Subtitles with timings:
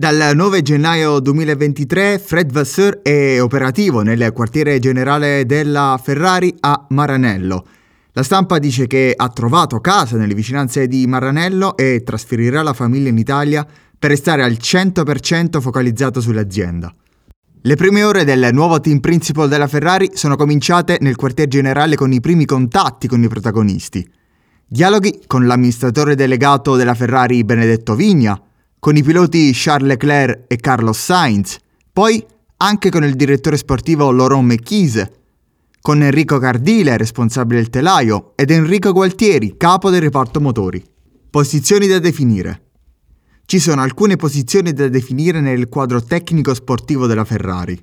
[0.00, 7.66] Dal 9 gennaio 2023 Fred Vasseur è operativo nel quartiere generale della Ferrari a Maranello.
[8.12, 13.08] La stampa dice che ha trovato casa nelle vicinanze di Maranello e trasferirà la famiglia
[13.08, 13.66] in Italia
[13.98, 16.94] per restare al 100% focalizzato sull'azienda.
[17.62, 22.12] Le prime ore del nuovo team principal della Ferrari sono cominciate nel quartier generale con
[22.12, 24.08] i primi contatti con i protagonisti.
[24.64, 28.40] Dialoghi con l'amministratore delegato della Ferrari Benedetto Vigna,
[28.78, 31.58] con i piloti Charles Leclerc e Carlos Sainz,
[31.92, 32.24] poi
[32.58, 35.12] anche con il direttore sportivo Laurent Mechise,
[35.80, 40.84] con Enrico Cardile, responsabile del telaio, ed Enrico Gualtieri, capo del reparto motori.
[41.30, 42.62] Posizioni da definire.
[43.46, 47.82] Ci sono alcune posizioni da definire nel quadro tecnico sportivo della Ferrari.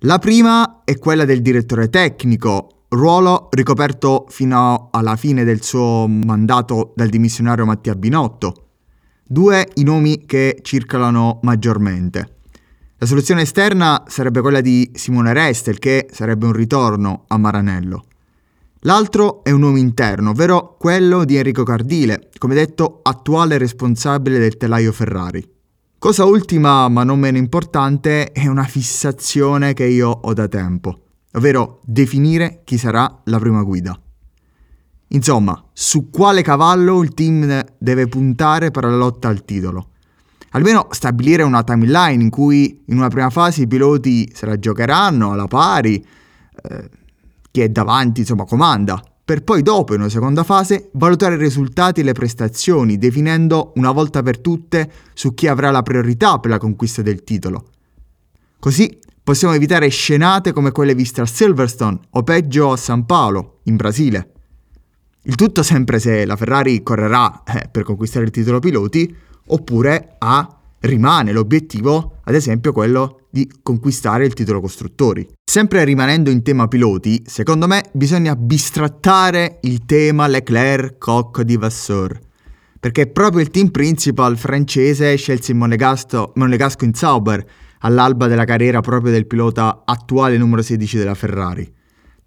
[0.00, 6.92] La prima è quella del direttore tecnico, ruolo ricoperto fino alla fine del suo mandato
[6.96, 8.69] dal dimissionario Mattia Binotto.
[9.32, 12.38] Due i nomi che circolano maggiormente.
[12.98, 18.06] La soluzione esterna sarebbe quella di Simone Restel, che sarebbe un ritorno a Maranello.
[18.80, 24.56] L'altro è un nome interno, ovvero quello di Enrico Cardile, come detto attuale responsabile del
[24.56, 25.48] telaio Ferrari.
[25.96, 31.02] Cosa ultima ma non meno importante è una fissazione che io ho da tempo,
[31.34, 33.96] ovvero definire chi sarà la prima guida.
[35.12, 39.88] Insomma, su quale cavallo il team deve puntare per la lotta al titolo.
[40.50, 45.32] Almeno stabilire una timeline in cui in una prima fase i piloti se la giocheranno
[45.32, 46.04] alla pari,
[46.62, 46.88] eh,
[47.50, 52.00] chi è davanti insomma comanda, per poi dopo in una seconda fase valutare i risultati
[52.00, 56.58] e le prestazioni, definendo una volta per tutte su chi avrà la priorità per la
[56.58, 57.66] conquista del titolo.
[58.58, 63.76] Così possiamo evitare scenate come quelle viste a Silverstone o peggio a San Paolo, in
[63.76, 64.32] Brasile.
[65.22, 69.14] Il tutto sempre se la Ferrari correrà eh, per conquistare il titolo piloti
[69.48, 75.28] oppure A rimane l'obiettivo, ad esempio, quello di conquistare il titolo costruttori.
[75.44, 82.18] Sempre rimanendo in tema piloti, secondo me bisogna bistrattare il tema Leclerc-Koch di Vasseur,
[82.78, 87.44] perché proprio il team principal francese scelse il monegasco in Sauber
[87.80, 91.70] all'alba della carriera proprio del pilota attuale numero 16 della Ferrari.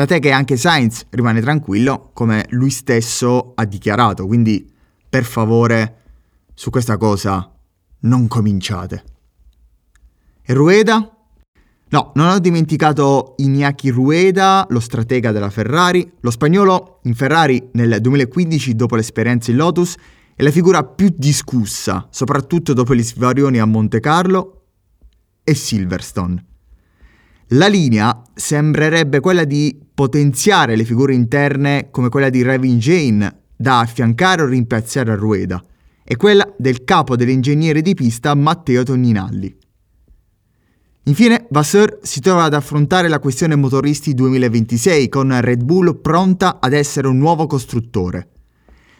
[0.00, 4.66] Tant'è che anche Sainz rimane tranquillo, come lui stesso ha dichiarato, quindi
[5.06, 5.96] per favore
[6.54, 7.52] su questa cosa
[7.98, 9.04] non cominciate.
[10.40, 11.16] E Rueda?
[11.90, 16.10] No, non ho dimenticato Iñaki Rueda, lo stratega della Ferrari.
[16.20, 19.96] Lo spagnolo in Ferrari nel 2015, dopo l'esperienza in Lotus,
[20.34, 24.62] è la figura più discussa, soprattutto dopo gli svarioni a Monte Carlo
[25.44, 26.46] e Silverstone.
[27.54, 33.80] La linea sembrerebbe quella di potenziare le figure interne come quella di Revin Jane da
[33.80, 35.62] affiancare o rimpiazzare a Rueda
[36.02, 39.54] e quella del capo dell'ingegnere di pista Matteo Togninalli.
[41.02, 46.72] Infine, Vasseur si trova ad affrontare la questione motoristi 2026 con Red Bull pronta ad
[46.72, 48.28] essere un nuovo costruttore.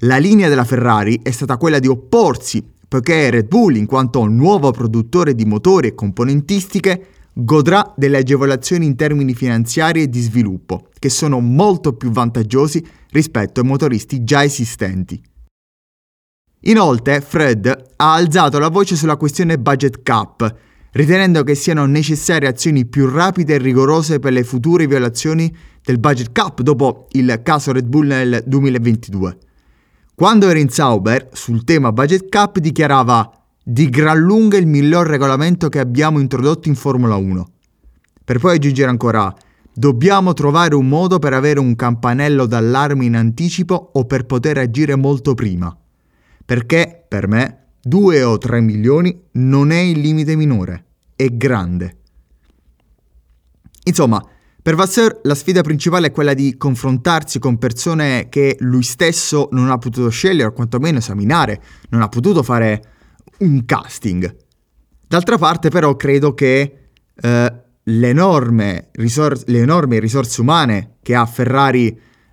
[0.00, 4.70] La linea della Ferrari è stata quella di opporsi, poiché Red Bull, in quanto nuovo
[4.72, 11.08] produttore di motori e componentistiche, godrà delle agevolazioni in termini finanziari e di sviluppo, che
[11.08, 15.20] sono molto più vantaggiosi rispetto ai motoristi già esistenti.
[16.66, 17.66] Inoltre, Fred
[17.96, 20.54] ha alzato la voce sulla questione budget cap,
[20.92, 26.30] ritenendo che siano necessarie azioni più rapide e rigorose per le future violazioni del budget
[26.30, 29.38] cap dopo il caso Red Bull nel 2022.
[30.14, 35.68] Quando era in Sauber, sul tema budget cap, dichiarava di gran lunga il miglior regolamento
[35.68, 37.50] che abbiamo introdotto in Formula 1.
[38.24, 39.34] Per poi aggiungere ancora,
[39.72, 44.96] dobbiamo trovare un modo per avere un campanello d'allarme in anticipo o per poter agire
[44.96, 45.76] molto prima.
[46.44, 50.84] Perché, per me, 2 o 3 milioni non è il limite minore,
[51.14, 51.96] è grande.
[53.84, 54.24] Insomma,
[54.60, 59.70] per Vasseur la sfida principale è quella di confrontarsi con persone che lui stesso non
[59.70, 62.90] ha potuto scegliere o quantomeno esaminare, non ha potuto fare
[63.42, 64.36] un casting.
[65.06, 67.52] D'altra parte però credo che eh,
[67.82, 71.88] le, enorme risor- le, enormi risorse umane che ha Ferrari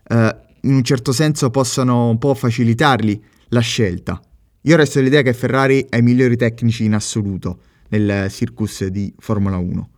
[0.08, 3.20] eh, in un certo senso possano un po' facilitargli
[3.50, 4.22] la scelta.
[4.64, 9.58] Io resto l'idea che Ferrari ha i migliori tecnici in assoluto nel circus di Formula
[9.58, 9.90] 1.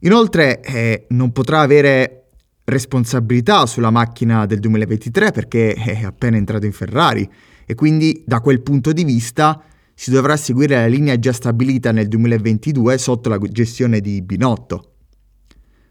[0.00, 2.28] Inoltre eh, non potrà avere
[2.64, 7.28] responsabilità sulla macchina del 2023 perché è appena entrato in Ferrari
[7.64, 9.62] e quindi da quel punto di vista
[9.98, 14.92] si dovrà seguire la linea già stabilita nel 2022 sotto la gestione di Binotto.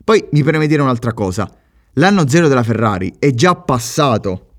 [0.03, 1.51] Poi mi preme dire un'altra cosa.
[1.93, 4.57] L'anno zero della Ferrari è già passato.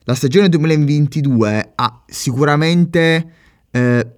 [0.00, 3.32] La stagione 2022 ha sicuramente
[3.70, 4.16] eh,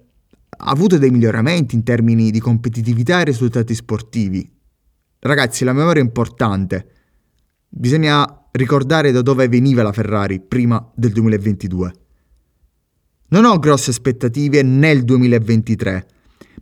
[0.57, 4.51] avuto dei miglioramenti in termini di competitività e risultati sportivi.
[5.19, 6.87] Ragazzi, la memoria è importante.
[7.69, 12.00] Bisogna ricordare da dove veniva la Ferrari prima del 2022.
[13.31, 16.05] Non ho grosse aspettative nel 2023,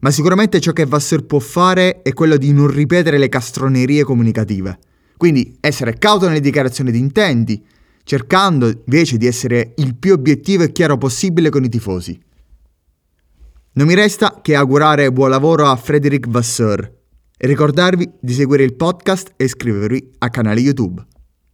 [0.02, 4.78] ma sicuramente ciò che Vasseur può fare è quello di non ripetere le castronerie comunicative.
[5.18, 7.66] Quindi essere cauto nelle dichiarazioni di intenti,
[8.04, 12.20] cercando invece di essere il più obiettivo e chiaro possibile con i tifosi.
[13.72, 16.98] Non mi resta che augurare buon lavoro a Frederic Vasseur
[17.36, 21.04] e ricordarvi di seguire il podcast e iscrivervi al canale YouTube.